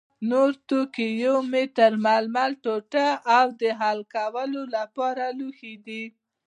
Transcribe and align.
نور 0.29 0.51
توکي 0.67 1.07
یو 1.23 1.35
متر 1.51 1.91
ململ 2.05 2.51
ټوټه 2.63 3.07
او 3.37 3.45
د 3.61 3.63
حل 3.79 3.99
کولو 4.15 4.61
لپاره 4.75 5.25
لوښي 5.37 5.73
دي. 5.85 6.03